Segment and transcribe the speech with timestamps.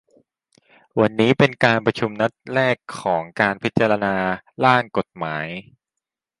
[0.99, 4.15] วันนี้เป็นการประชุมนัดแรกของการพิจารณา
[4.65, 5.47] ร่างกฎหมาย